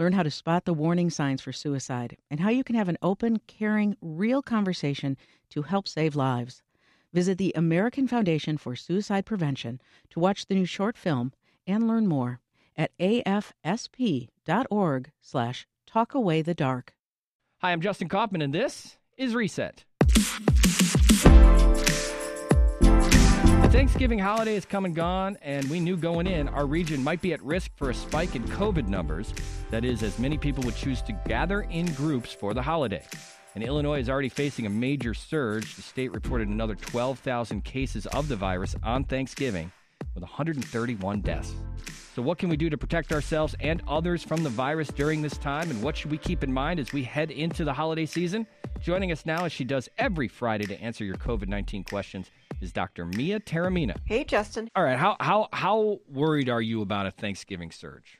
[0.00, 2.96] learn how to spot the warning signs for suicide, and how you can have an
[3.02, 5.14] open, caring, real conversation
[5.50, 6.62] to help save lives.
[7.12, 11.34] Visit the American Foundation for Suicide Prevention to watch the new short film
[11.66, 12.40] and learn more
[12.78, 14.30] at afsp.org
[15.20, 16.88] slash talkawaythedark.
[17.58, 19.84] Hi, I'm Justin Kaufmann, and this is Reset.
[23.70, 27.32] Thanksgiving holiday is come and gone, and we knew going in our region might be
[27.32, 29.32] at risk for a spike in COVID numbers.
[29.70, 33.04] That is, as many people would choose to gather in groups for the holiday.
[33.54, 35.76] And Illinois is already facing a major surge.
[35.76, 39.70] The state reported another 12,000 cases of the virus on Thanksgiving,
[40.14, 41.54] with 131 deaths.
[42.14, 45.38] So, what can we do to protect ourselves and others from the virus during this
[45.38, 45.70] time?
[45.70, 48.46] And what should we keep in mind as we head into the holiday season?
[48.80, 52.72] Joining us now, as she does every Friday to answer your COVID 19 questions, is
[52.72, 53.06] Dr.
[53.06, 53.96] Mia Taormina.
[54.04, 54.68] Hey, Justin.
[54.74, 58.19] All right, how, how, how worried are you about a Thanksgiving surge?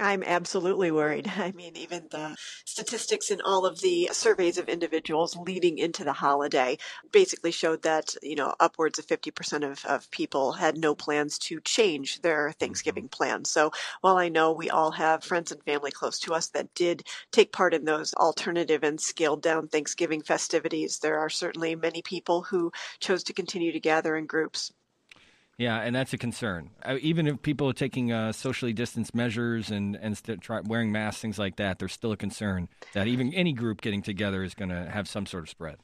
[0.00, 1.30] I'm absolutely worried.
[1.36, 6.12] I mean, even the statistics in all of the surveys of individuals leading into the
[6.12, 6.78] holiday
[7.12, 11.60] basically showed that, you know, upwards of 50% of, of people had no plans to
[11.60, 12.58] change their mm-hmm.
[12.58, 13.50] Thanksgiving plans.
[13.50, 17.04] So while I know we all have friends and family close to us that did
[17.32, 22.42] take part in those alternative and scaled down Thanksgiving festivities, there are certainly many people
[22.42, 24.72] who chose to continue to gather in groups.
[25.58, 26.70] Yeah, and that's a concern.
[26.84, 30.92] Uh, even if people are taking uh, socially distanced measures and and st- try, wearing
[30.92, 34.54] masks, things like that, there's still a concern that even any group getting together is
[34.54, 35.78] going to have some sort of spread.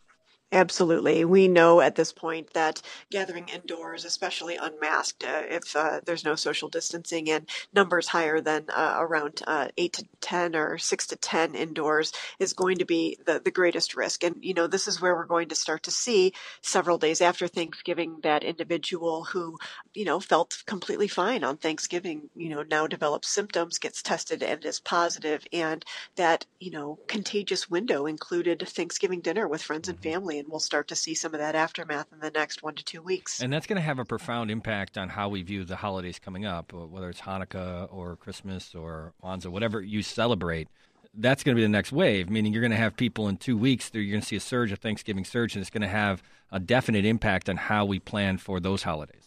[0.55, 1.25] Absolutely.
[1.25, 6.37] We know at this point that gathering indoors, especially unmasked, uh, if uh, there's no
[6.37, 11.17] social distancing and numbers higher than uh, around uh, 8 to 10 or 6 to
[11.17, 14.25] 10 indoors, is going to be the, the greatest risk.
[14.25, 17.49] And, you know, this is where we're going to start to see several days after
[17.49, 19.59] Thanksgiving that individual who,
[19.93, 24.65] you know, felt completely fine on Thanksgiving, you know, now develops symptoms, gets tested and
[24.65, 25.35] is positive.
[25.35, 25.85] positive, and
[26.17, 30.89] that, you know, contagious window included Thanksgiving dinner with friends and family and we'll start
[30.89, 33.41] to see some of that aftermath in the next one to two weeks.
[33.41, 36.45] And that's going to have a profound impact on how we view the holidays coming
[36.45, 40.69] up, uh, whether it's Hanukkah or Christmas or Kwanzaa, whatever you celebrate.
[41.17, 43.57] That's going to be the next wave, meaning you're going to have people in two
[43.57, 43.91] weeks.
[43.93, 46.59] You're going to see a surge, a Thanksgiving surge, and it's going to have a
[46.61, 49.24] definite impact on how we plan for those holidays.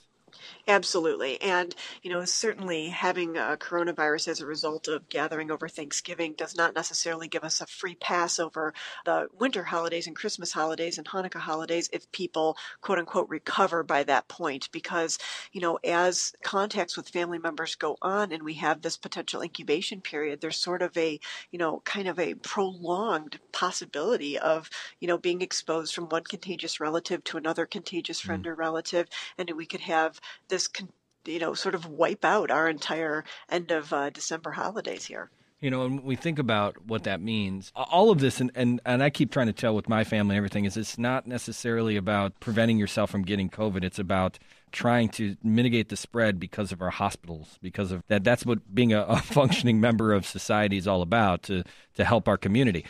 [0.68, 1.42] Absolutely.
[1.42, 1.74] And,
[2.04, 6.76] you know, certainly having a coronavirus as a result of gathering over Thanksgiving does not
[6.76, 8.74] necessarily give us a free pass over
[9.06, 14.04] the winter holidays and Christmas holidays and Hanukkah holidays if people, quote unquote, recover by
[14.04, 14.70] that point.
[14.74, 15.18] Because,
[15.54, 20.02] you know, as contacts with family members go on and we have this potential incubation
[20.02, 21.18] period, there's sort of a,
[21.50, 26.82] you know, kind of a prolonged possibility of, you know, being exposed from one contagious
[26.82, 28.48] relative to another contagious friend mm.
[28.48, 29.08] or relative.
[29.38, 30.17] And we could have
[30.50, 30.90] this, can
[31.28, 35.30] you know, sort of wipe out our entire end of uh, December holidays here.
[35.60, 37.72] You know, and we think about what that means.
[37.76, 40.38] All of this, and, and, and I keep trying to tell with my family and
[40.38, 43.84] everything, is it's not necessarily about preventing yourself from getting COVID.
[43.84, 44.38] It's about
[44.72, 48.24] trying to mitigate the spread because of our hospitals, because of that.
[48.24, 51.64] That's what being a, a functioning member of society is all about to,
[51.96, 52.86] to help our community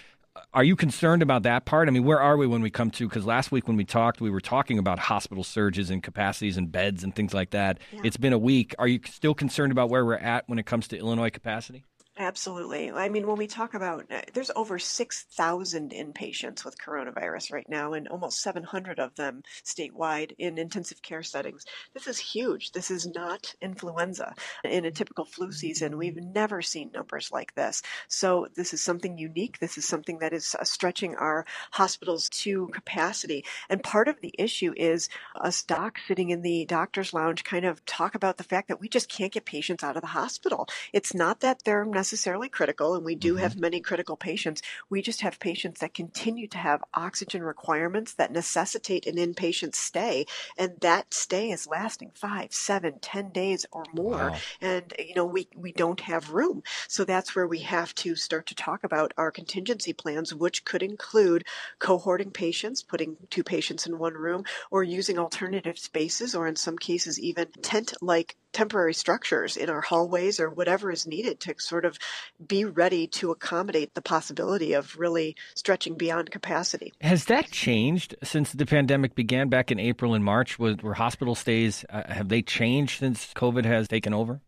[0.57, 1.87] are you concerned about that part?
[1.87, 3.07] I mean, where are we when we come to?
[3.07, 6.71] Because last week when we talked, we were talking about hospital surges and capacities and
[6.71, 7.77] beds and things like that.
[7.91, 8.01] Yeah.
[8.03, 8.73] It's been a week.
[8.79, 11.85] Are you still concerned about where we're at when it comes to Illinois capacity?
[12.19, 12.91] Absolutely.
[12.91, 17.93] I mean, when we talk about, uh, there's over 6,000 inpatients with coronavirus right now,
[17.93, 21.63] and almost 700 of them statewide in intensive care settings.
[21.93, 22.71] This is huge.
[22.71, 24.33] This is not influenza.
[24.63, 27.83] In a typical flu season, we've never seen numbers like this.
[28.07, 29.59] So this is something unique.
[29.59, 33.45] This is something that is uh, stretching our hospitals to capacity.
[33.69, 35.07] And part of the issue is
[35.39, 38.89] us docs sitting in the doctor's lounge kind of talk about the fact that we
[38.89, 40.67] just can't get patients out of the hospital.
[40.93, 43.43] It's not that they're necessarily necessarily critical, and we do mm-hmm.
[43.43, 44.61] have many critical patients.
[44.89, 50.25] We just have patients that continue to have oxygen requirements that necessitate an inpatient stay,
[50.57, 54.31] and that stay is lasting five, seven, ten days or more.
[54.31, 54.37] Wow.
[54.61, 58.45] And you know, we we don't have room, so that's where we have to start
[58.47, 61.43] to talk about our contingency plans, which could include
[61.79, 66.77] cohorting patients, putting two patients in one room, or using alternative spaces, or in some
[66.77, 71.96] cases even tent-like temporary structures in our hallways or whatever is needed to sort of
[72.45, 76.93] be ready to accommodate the possibility of really stretching beyond capacity.
[77.01, 80.59] Has that changed since the pandemic began back in April and March?
[80.59, 84.41] Was, were hospital stays, uh, have they changed since COVID has taken over?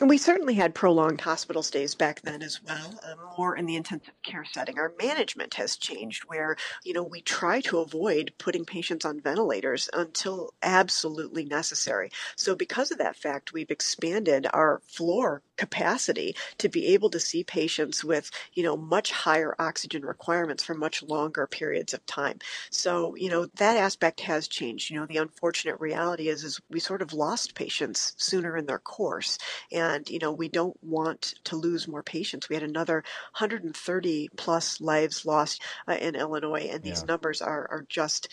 [0.00, 3.76] And we certainly had prolonged hospital stays back then as well, uh, more in the
[3.76, 4.78] intensive care setting.
[4.78, 9.90] Our management has changed where, you know, we try to avoid putting patients on ventilators
[9.92, 12.10] until absolutely necessary.
[12.36, 17.44] So because of that fact, we've expanded our floor capacity to be able to see
[17.44, 22.38] patients with, you know, much higher oxygen requirements for much longer periods of time.
[22.70, 24.90] So, you know, that aspect has changed.
[24.90, 28.80] You know, the unfortunate reality is, is we sort of lost patients sooner in their
[28.80, 29.38] course.
[29.70, 32.48] And, you know, we don't want to lose more patients.
[32.48, 33.04] We had another
[33.38, 37.06] 130 plus lives lost uh, in Illinois, and these yeah.
[37.06, 38.28] numbers are, are just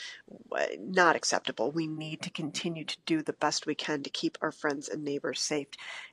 [0.51, 1.71] uh, not acceptable.
[1.71, 5.03] We need to continue to do the best we can to keep our friends and
[5.03, 5.67] neighbors safe.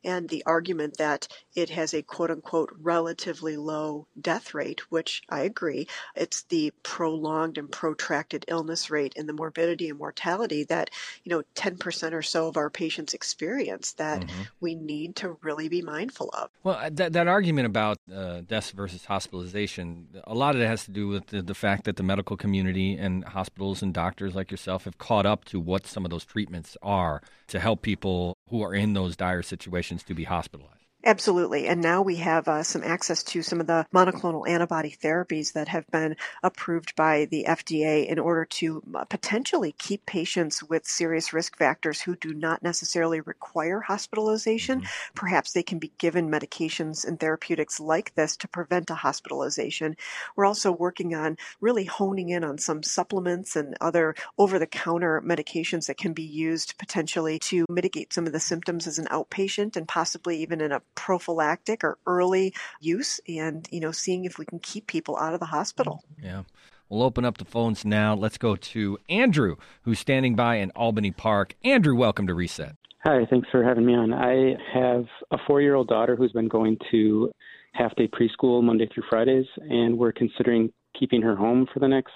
[0.05, 5.23] And the argument that that it has a quote unquote relatively low death rate, which
[5.29, 5.87] I agree.
[6.15, 10.91] It's the prolonged and protracted illness rate and the morbidity and mortality that,
[11.25, 14.43] you know, 10% or so of our patients experience that mm-hmm.
[14.61, 16.51] we need to really be mindful of.
[16.63, 20.85] Well, uh, that, that argument about uh, deaths versus hospitalization, a lot of it has
[20.85, 24.51] to do with the, the fact that the medical community and hospitals and doctors like
[24.51, 28.63] yourself have caught up to what some of those treatments are to help people who
[28.63, 30.76] are in those dire situations to be hospitalized.
[31.07, 31.69] Absolutely.
[31.69, 35.69] And now we have uh, some access to some of the monoclonal antibody therapies that
[35.69, 41.57] have been approved by the FDA in order to potentially keep patients with serious risk
[41.57, 44.81] factors who do not necessarily require hospitalization.
[44.81, 45.15] Mm-hmm.
[45.15, 49.97] Perhaps they can be given medications and therapeutics like this to prevent a hospitalization.
[50.35, 55.23] We're also working on really honing in on some supplements and other over the counter
[55.25, 59.77] medications that can be used potentially to mitigate some of the symptoms as an outpatient
[59.77, 64.45] and possibly even in a prophylactic or early use and, you know, seeing if we
[64.45, 66.03] can keep people out of the hospital.
[66.15, 66.27] Mm-hmm.
[66.27, 66.43] Yeah.
[66.89, 68.15] We'll open up the phones now.
[68.15, 71.55] Let's go to Andrew, who's standing by in Albany Park.
[71.65, 72.77] Andrew, welcome to Reset.
[73.05, 74.13] Hi, thanks for having me on.
[74.13, 77.31] I have a four year old daughter who's been going to
[77.73, 82.13] half day preschool Monday through Fridays, and we're considering keeping her home for the next,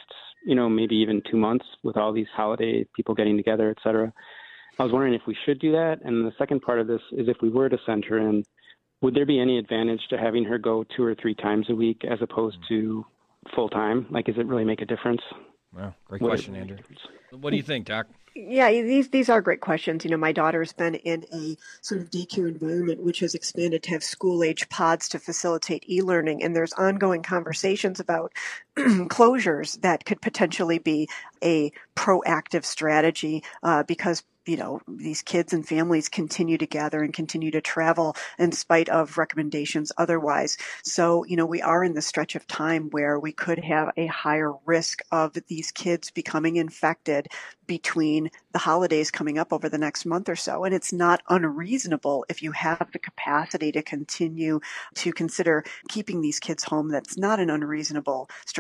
[0.47, 4.12] you know, maybe even two months with all these holiday people getting together, et cetera.
[4.81, 5.99] I was wondering if we should do that.
[6.05, 8.44] And the second part of this is if we were to send her in,
[9.03, 12.03] would there be any advantage to having her go two or three times a week
[12.11, 13.05] as opposed to
[13.55, 14.06] full time?
[14.09, 15.21] Like, does it really make a difference?
[15.75, 16.79] Well, great question, Andrew.
[17.31, 18.06] What do you think, Doc?
[18.35, 20.05] Yeah, these these are great questions.
[20.05, 23.91] You know, my daughter's been in a sort of daycare environment which has expanded to
[23.91, 28.33] have school age pods to facilitate e-learning, and there's ongoing conversations about
[28.77, 31.09] closures that could potentially be
[31.43, 37.13] a proactive strategy uh, because you know, these kids and families continue to gather and
[37.13, 40.57] continue to travel in spite of recommendations otherwise.
[40.83, 44.07] So, you know, we are in the stretch of time where we could have a
[44.07, 47.29] higher risk of these kids becoming infected
[47.67, 50.65] between the holidays coming up over the next month or so.
[50.65, 54.61] And it's not unreasonable if you have the capacity to continue
[54.97, 56.89] to consider keeping these kids home.
[56.89, 58.60] That's not an unreasonable strategy.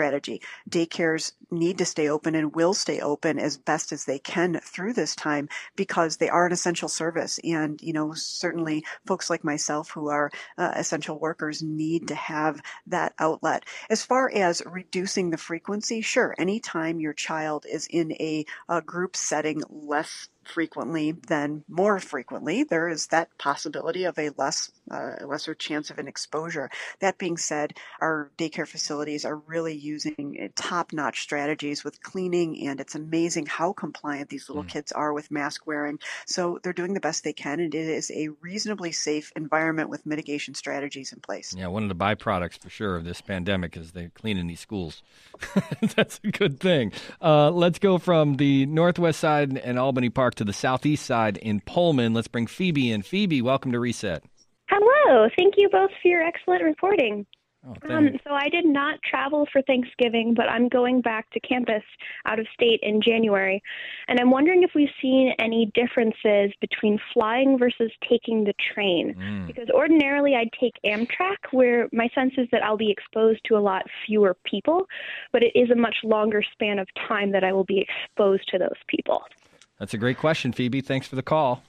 [0.68, 4.92] Daycares need to stay open and will stay open as best as they can through
[4.92, 7.38] this time because they are an essential service.
[7.44, 12.60] And, you know, certainly folks like myself who are uh, essential workers need to have
[12.86, 13.64] that outlet.
[13.88, 19.16] As far as reducing the frequency, sure, anytime your child is in a, a group
[19.16, 22.64] setting less frequently than more frequently.
[22.64, 26.70] There is that possibility of a less uh, lesser chance of an exposure.
[27.00, 32.94] That being said, our daycare facilities are really using top-notch strategies with cleaning, and it's
[32.94, 34.68] amazing how compliant these little mm.
[34.68, 35.98] kids are with mask wearing.
[36.26, 40.06] So they're doing the best they can, and it is a reasonably safe environment with
[40.06, 41.54] mitigation strategies in place.
[41.56, 45.02] Yeah, one of the byproducts for sure of this pandemic is they're cleaning these schools.
[45.96, 46.92] That's a good thing.
[47.20, 51.60] Uh, let's go from the northwest side and Albany Park to the southeast side in
[51.60, 52.14] Pullman.
[52.14, 53.02] Let's bring Phoebe in.
[53.02, 54.22] Phoebe, welcome to Reset.
[54.68, 55.28] Hello.
[55.36, 57.26] Thank you both for your excellent reporting.
[57.66, 61.82] Oh, um, so I did not travel for Thanksgiving, but I'm going back to campus
[62.26, 63.60] out of state in January,
[64.06, 69.16] and I'm wondering if we've seen any differences between flying versus taking the train.
[69.18, 69.46] Mm.
[69.48, 73.60] Because ordinarily I'd take Amtrak, where my sense is that I'll be exposed to a
[73.60, 74.86] lot fewer people,
[75.32, 78.58] but it is a much longer span of time that I will be exposed to
[78.58, 79.24] those people.
[79.80, 80.82] That's a great question, Phoebe.
[80.82, 81.62] Thanks for the call.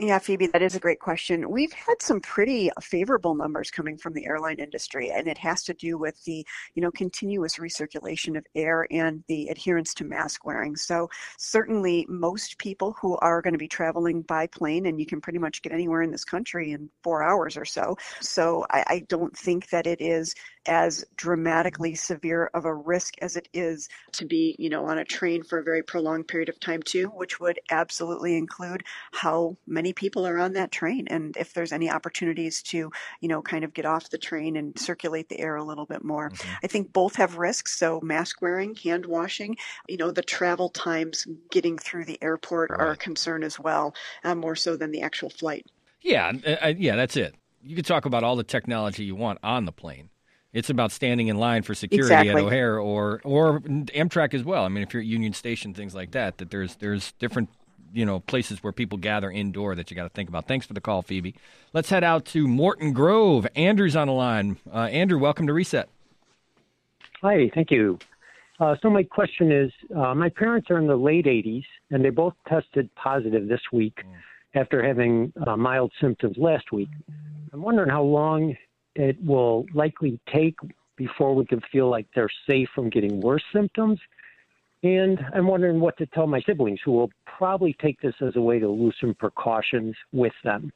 [0.00, 1.50] Yeah, Phoebe, that is a great question.
[1.50, 5.74] We've had some pretty favorable numbers coming from the airline industry, and it has to
[5.74, 10.76] do with the, you know, continuous recirculation of air and the adherence to mask wearing.
[10.76, 15.20] So certainly most people who are going to be traveling by plane, and you can
[15.20, 17.96] pretty much get anywhere in this country in four hours or so.
[18.20, 20.32] So I, I don't think that it is
[20.66, 25.04] as dramatically severe of a risk as it is to be, you know, on a
[25.04, 29.92] train for a very prolonged period of time too, which would absolutely include how many
[29.92, 33.72] people are on that train and if there's any opportunities to, you know, kind of
[33.72, 36.30] get off the train and circulate the air a little bit more.
[36.30, 36.54] Mm-hmm.
[36.64, 37.78] I think both have risks.
[37.78, 39.56] So mask wearing, hand washing,
[39.88, 42.80] you know, the travel times getting through the airport right.
[42.80, 43.94] are a concern as well,
[44.24, 45.64] uh, more so than the actual flight.
[46.02, 47.36] Yeah, uh, yeah, that's it.
[47.62, 50.10] You could talk about all the technology you want on the plane
[50.52, 52.30] it's about standing in line for security exactly.
[52.30, 54.64] at O'Hare or or Amtrak as well.
[54.64, 57.50] I mean, if you're at Union Station, things like that, that there's there's different
[57.92, 60.46] you know places where people gather indoor that you got to think about.
[60.46, 61.34] Thanks for the call, Phoebe.
[61.72, 63.46] Let's head out to Morton Grove.
[63.54, 64.58] Andrew's on the line.
[64.72, 65.88] Uh, Andrew, welcome to Reset.
[67.22, 67.98] Hi, thank you.
[68.60, 72.10] Uh, so my question is, uh, my parents are in the late 80s, and they
[72.10, 74.60] both tested positive this week mm.
[74.60, 76.88] after having uh, mild symptoms last week.
[77.52, 78.56] I'm wondering how long
[78.94, 80.56] it will likely take
[80.96, 84.00] before we can feel like they're safe from getting worse symptoms.
[84.82, 88.40] And I'm wondering what to tell my siblings who will probably take this as a
[88.40, 90.70] way to loosen precautions with them.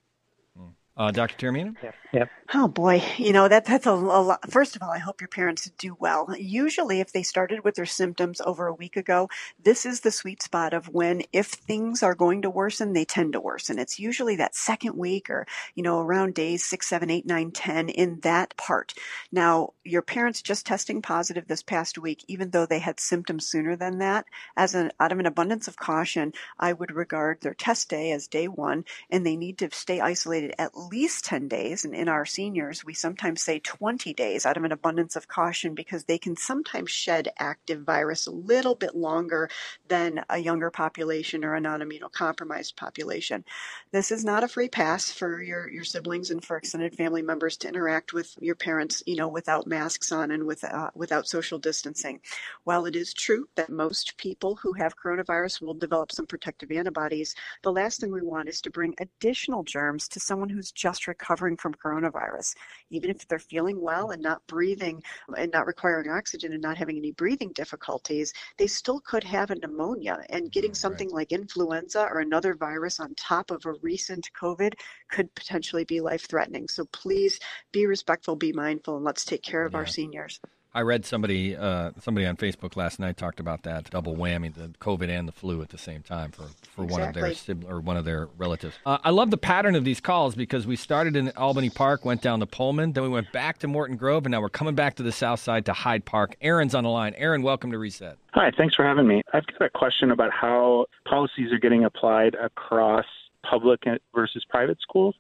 [1.03, 1.35] Uh, Dr.
[1.35, 1.75] Taormina?
[1.83, 1.95] Yep.
[2.13, 2.31] yep.
[2.55, 4.49] Oh boy, you know that that's a, a, lot.
[4.49, 6.29] First of all, I hope your parents do well.
[6.39, 9.29] Usually, if they started with their symptoms over a week ago,
[9.65, 13.33] this is the sweet spot of when, if things are going to worsen, they tend
[13.33, 13.81] to worsen.
[13.81, 15.45] It's usually that second week, or
[15.75, 18.95] you know, around days six, seven, eight, nine, ten, in that part.
[19.33, 23.75] Now, your parents just testing positive this past week, even though they had symptoms sooner
[23.75, 27.89] than that, as an out of an abundance of caution, I would regard their test
[27.89, 31.85] day as day one, and they need to stay isolated at least 10 days.
[31.85, 35.75] And in our seniors, we sometimes say 20 days out of an abundance of caution
[35.75, 39.49] because they can sometimes shed active virus a little bit longer
[39.89, 43.45] than a younger population or a non immunocompromised population.
[43.91, 47.57] This is not a free pass for your, your siblings and for extended family members
[47.59, 51.59] to interact with your parents, you know, without masks on and with, uh, without social
[51.59, 52.21] distancing.
[52.65, 57.35] While it is true that most people who have coronavirus will develop some protective antibodies,
[57.63, 61.57] the last thing we want is to bring additional germs to someone who's just recovering
[61.57, 62.55] from coronavirus.
[62.91, 65.03] Even if they're feeling well and not breathing
[65.37, 69.55] and not requiring oxygen and not having any breathing difficulties, they still could have a
[69.55, 70.19] pneumonia.
[70.31, 71.31] And getting mm, something right.
[71.31, 74.75] like influenza or another virus on top of a recent COVID
[75.11, 76.69] could potentially be life threatening.
[76.69, 77.39] So please
[77.73, 79.79] be respectful, be mindful, and let's take care of yeah.
[79.79, 80.41] our seniors.
[80.75, 84.69] I read somebody uh, somebody on Facebook last night talked about that double whammy, the
[84.81, 86.87] COVID and the flu at the same time for, for exactly.
[86.87, 88.75] one of their sibling, or one of their relatives.
[88.87, 92.23] Uh, I love the pattern of these calls because we started in Albany Park, went
[92.23, 94.97] down to Pullman, then we went back to Morton Grove, and now we're coming back
[94.97, 96.37] to the South Side to Hyde Park.
[96.41, 97.15] Aaron's on the line.
[97.19, 98.17] Aaron, welcome to Reset.
[98.33, 99.23] Hi, thanks for having me.
[99.35, 103.05] I've got a question about how policies are getting applied across
[103.43, 103.83] public
[104.15, 105.15] versus private schools.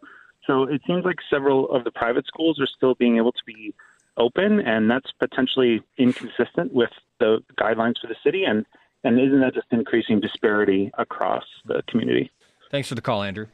[0.46, 3.74] So it seems like several of the private schools are still being able to be
[4.16, 6.90] open, and that's potentially inconsistent with
[7.20, 8.44] the guidelines for the city.
[8.44, 8.66] And
[9.04, 12.30] and isn't that just increasing disparity across the community?
[12.70, 13.46] Thanks for the call, Andrew.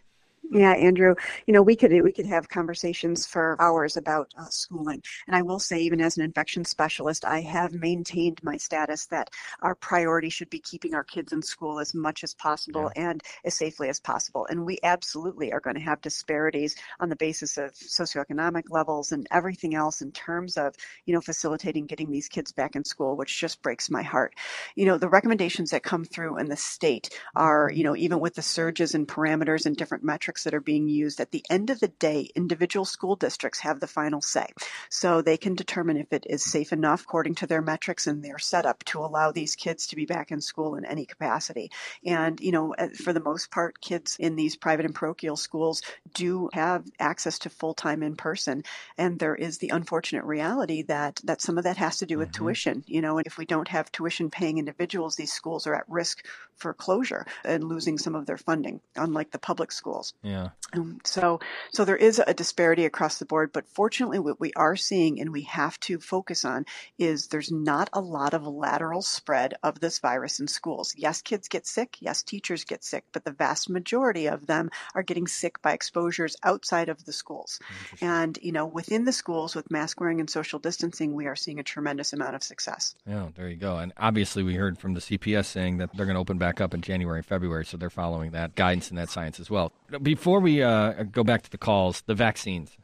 [0.50, 1.14] Yeah, Andrew,
[1.46, 5.02] you know, we could we could have conversations for hours about uh, schooling.
[5.26, 9.28] And I will say even as an infection specialist, I have maintained my status that
[9.60, 13.10] our priority should be keeping our kids in school as much as possible yeah.
[13.10, 14.46] and as safely as possible.
[14.48, 19.26] And we absolutely are going to have disparities on the basis of socioeconomic levels and
[19.30, 20.74] everything else in terms of,
[21.04, 24.34] you know, facilitating getting these kids back in school, which just breaks my heart.
[24.76, 28.34] You know, the recommendations that come through in the state are, you know, even with
[28.34, 31.80] the surges and parameters and different metrics that are being used, at the end of
[31.80, 34.46] the day, individual school districts have the final say.
[34.90, 38.38] So they can determine if it is safe enough according to their metrics and their
[38.38, 41.70] setup to allow these kids to be back in school in any capacity.
[42.04, 45.82] And, you know, uh, for the most part, kids in these private and parochial schools
[46.14, 48.64] do have access to full time in person.
[48.96, 52.28] And there is the unfortunate reality that, that some of that has to do with
[52.28, 52.44] mm-hmm.
[52.44, 52.84] tuition.
[52.86, 56.24] You know, and if we don't have tuition paying individuals, these schools are at risk
[56.58, 60.14] for closure and losing some of their funding, unlike the public schools.
[60.22, 60.50] Yeah.
[60.72, 61.40] Um, so,
[61.72, 65.32] so there is a disparity across the board, but fortunately, what we are seeing and
[65.32, 66.66] we have to focus on
[66.98, 70.94] is there's not a lot of lateral spread of this virus in schools.
[70.96, 71.96] Yes, kids get sick.
[72.00, 76.36] Yes, teachers get sick, but the vast majority of them are getting sick by exposures
[76.42, 77.60] outside of the schools.
[78.00, 81.58] And, you know, within the schools with mask wearing and social distancing, we are seeing
[81.58, 82.94] a tremendous amount of success.
[83.06, 83.78] Yeah, there you go.
[83.78, 86.74] And obviously, we heard from the CPS saying that they're going to open back up
[86.74, 90.40] in January and February, so they're following that guidance and that science as well before
[90.40, 92.76] we uh, go back to the calls, the vaccines.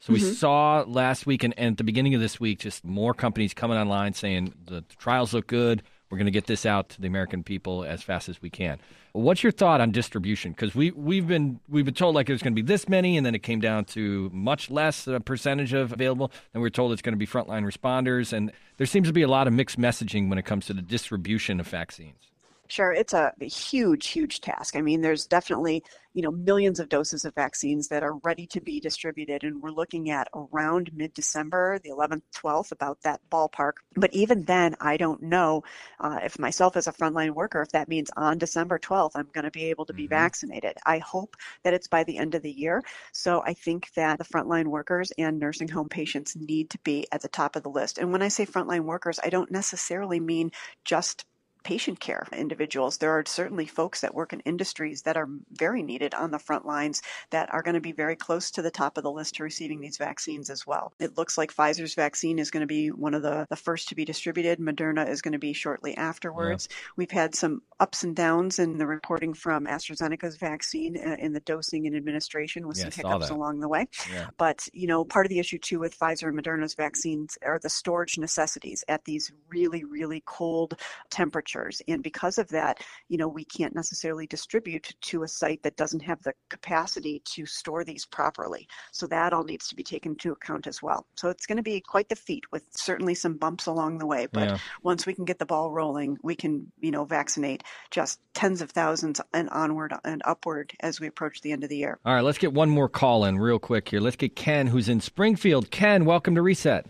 [0.00, 0.32] So we mm-hmm.
[0.32, 3.76] saw last week and, and, at the beginning of this week just more companies coming
[3.76, 5.82] online saying the trials look good.
[6.10, 8.78] We're going to get this out to the American people as fast as we can.
[9.12, 10.52] What's your thought on distribution?
[10.52, 13.26] Because we we've been we've been told like there's going to be this many, and
[13.26, 16.28] then it came down to much less uh, percentage of available.
[16.52, 19.20] Then we we're told it's going to be frontline responders, and there seems to be
[19.20, 22.28] a lot of mixed messaging when it comes to the distribution of vaccines.
[22.70, 24.76] Sure, it's a, huge, huge task.
[24.76, 25.82] I mean, there's definitely,
[26.12, 29.70] you know, millions of doses of vaccines that are ready to be distributed, and we're
[29.70, 33.72] looking at around mid-December, the 11th, 12th, about that ballpark.
[33.96, 35.64] But even then, I don't know
[35.98, 39.44] uh, if myself as a frontline worker, if that means on December 12th, I'm going
[39.44, 40.10] to be able to be mm-hmm.
[40.10, 40.76] vaccinated.
[40.84, 42.82] I hope that it's by the end of the year.
[43.12, 47.22] So I think that the frontline workers and nursing home patients need to be at
[47.22, 47.96] the top of the list.
[47.96, 50.52] And when I say frontline workers, I don't necessarily mean
[50.84, 51.24] just
[51.64, 52.98] patient care individuals.
[52.98, 56.64] There are certainly folks that work in industries that are very needed on the front
[56.64, 59.42] lines that are going to be very close to the top of the list to
[59.42, 60.92] receiving these vaccines as well.
[60.98, 63.94] It looks like Pfizer's vaccine is going to be one of the, the first to
[63.94, 64.58] be distributed.
[64.58, 66.68] Moderna is going to be shortly afterwards.
[66.70, 66.76] Yeah.
[66.96, 71.40] We've had some ups and downs in the reporting from AstraZeneca's vaccine uh, in the
[71.40, 73.88] dosing and administration with yeah, some hiccups along the way.
[74.12, 74.28] Yeah.
[74.36, 77.68] But, you know, part of the issue too with Pfizer and Moderna's vaccines are the
[77.68, 80.78] storage necessities at these really, really cold
[81.10, 81.82] temperatures temperatures.
[81.88, 86.00] And because of that, you know, we can't necessarily distribute to a site that doesn't
[86.00, 88.68] have the capacity to store these properly.
[88.92, 91.06] So that all needs to be taken into account as well.
[91.16, 94.26] So it's going to be quite the feat with certainly some bumps along the way.
[94.30, 94.58] But yeah.
[94.82, 98.70] once we can get the ball rolling, we can, you know, vaccinate just tens of
[98.70, 101.98] thousands and onward and upward as we approach the end of the year.
[102.04, 104.00] All right, let's get one more call in real quick here.
[104.00, 105.70] Let's get Ken, who's in Springfield.
[105.70, 106.86] Ken, welcome to Reset.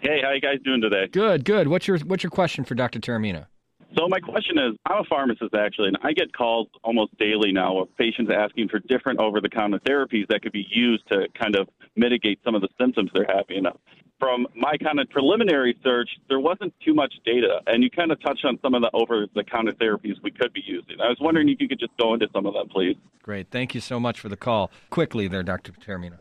[0.00, 1.08] Hey, how you guys doing today?
[1.12, 1.68] Good, good.
[1.68, 3.00] What's your what's your question for Dr.
[3.00, 3.46] Taormina?
[3.96, 7.78] So my question is, I'm a pharmacist actually, and I get calls almost daily now
[7.80, 12.38] of patients asking for different over-the-counter therapies that could be used to kind of mitigate
[12.44, 13.66] some of the symptoms they're having.
[13.66, 13.72] Uh,
[14.20, 18.20] from my kind of preliminary search, there wasn't too much data, and you kind of
[18.22, 21.00] touched on some of the over-the-counter therapies we could be using.
[21.02, 22.96] I was wondering if you could just go into some of that, please.
[23.22, 23.50] Great.
[23.50, 24.70] Thank you so much for the call.
[24.90, 25.72] Quickly there, Dr.
[25.72, 26.18] Taormina.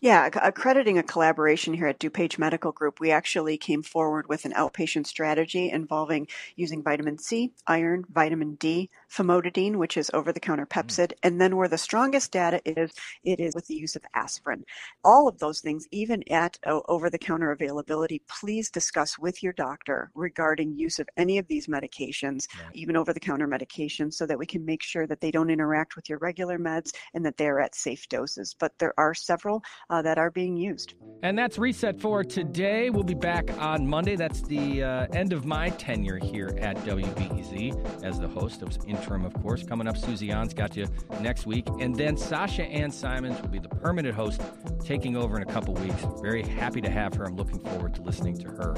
[0.00, 4.52] Yeah, accrediting a collaboration here at DuPage Medical Group, we actually came forward with an
[4.52, 10.70] outpatient strategy involving using vitamin C, iron, vitamin D, famotidine, which is over-the-counter mm.
[10.70, 12.92] Pepcid, and then where the strongest data is,
[13.24, 14.64] it is with the use of aspirin.
[15.04, 20.78] All of those things, even at uh, over-the-counter availability, please discuss with your doctor regarding
[20.78, 22.70] use of any of these medications, right.
[22.72, 26.18] even over-the-counter medications, so that we can make sure that they don't interact with your
[26.18, 28.54] regular meds and that they're at safe doses.
[28.56, 30.94] But there are several uh, that are being used.
[31.22, 32.90] And that's Reset for today.
[32.90, 34.14] We'll be back on Monday.
[34.14, 38.62] That's the uh, end of my tenure here at WBEZ as the host.
[38.62, 39.64] It was interim, of course.
[39.64, 40.86] Coming up, Susie Ann's got you
[41.20, 41.66] next week.
[41.80, 44.40] And then Sasha Ann Simons will be the permanent host,
[44.84, 46.06] taking over in a couple weeks.
[46.22, 47.24] Very happy to have her.
[47.24, 48.76] I'm looking forward to listening to her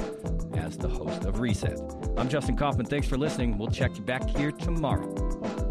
[0.55, 1.79] as the host of Reset.
[2.17, 2.87] I'm Justin Kaufmann.
[2.87, 3.59] Thanks for listening.
[3.59, 5.70] We'll check you back here tomorrow.